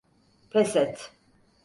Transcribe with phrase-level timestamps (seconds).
[0.53, 1.05] Pes et!